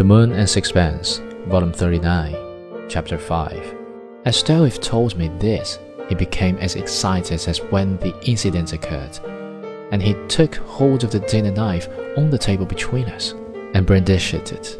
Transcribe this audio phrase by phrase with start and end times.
[0.00, 3.76] The Moon and Sixpence, Volume 39, Chapter 5.
[4.24, 5.78] As Stroeve told me this,
[6.08, 9.18] he became as excited as when the incident occurred,
[9.92, 11.86] and he took hold of the dinner knife
[12.16, 13.34] on the table between us
[13.74, 14.78] and brandished it.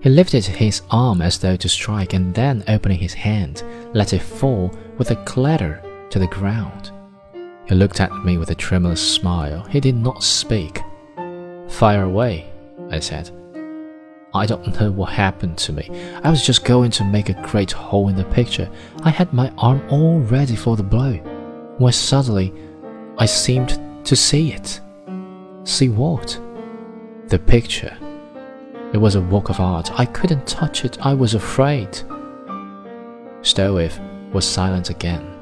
[0.00, 3.62] He lifted his arm as though to strike, and then, opening his hand,
[3.92, 6.92] let it fall with a clatter to the ground.
[7.66, 9.64] He looked at me with a tremulous smile.
[9.64, 10.80] He did not speak.
[11.68, 12.50] Fire away,
[12.90, 13.37] I said.
[14.34, 15.88] I don't know what happened to me.
[16.22, 18.70] I was just going to make a great hole in the picture.
[19.02, 21.14] I had my arm all ready for the blow,
[21.78, 22.52] when suddenly
[23.16, 24.80] I seemed to see it.
[25.64, 26.38] See what?
[27.28, 27.96] The picture.
[28.92, 29.98] It was a work of art.
[29.98, 30.98] I couldn't touch it.
[31.04, 31.92] I was afraid.
[33.42, 33.98] Stroeve
[34.32, 35.38] was silent again,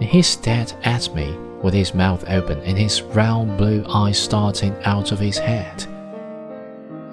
[0.00, 5.12] he stared at me with his mouth open and his round blue eyes starting out
[5.12, 5.86] of his head.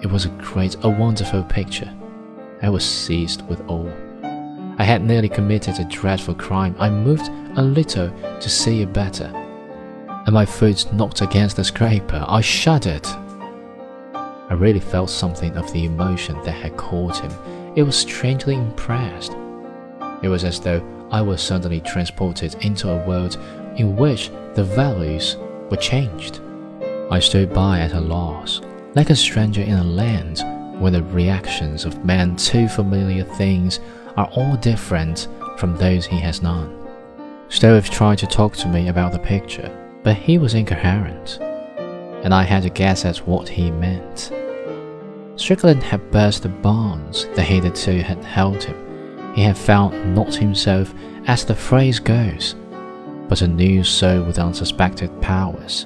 [0.05, 1.91] It was a great, a wonderful picture.
[2.61, 3.91] I was seized with awe.
[4.77, 6.75] I had nearly committed a dreadful crime.
[6.77, 12.23] I moved a little to see it better, and my foot knocked against the scraper.
[12.27, 13.03] I shuddered.
[14.13, 17.31] I really felt something of the emotion that had caught him.
[17.75, 19.35] It was strangely impressed.
[20.21, 23.39] It was as though I was suddenly transported into a world
[23.77, 25.37] in which the values
[25.71, 26.41] were changed.
[27.09, 28.61] I stood by at a loss,
[28.95, 30.41] like a stranger in a land
[30.81, 33.79] where the reactions of men to familiar things
[34.17, 36.81] are all different from those he has known.
[37.49, 39.69] Stroeve tried to talk to me about the picture,
[40.03, 41.39] but he was incoherent
[42.25, 44.31] and I had to guess at what he meant.
[45.35, 49.35] Strickland had burst the bonds that hitherto had held him.
[49.35, 50.91] He had found not himself,
[51.27, 52.55] as the phrase goes,
[53.29, 55.85] but a new soul with unsuspected powers.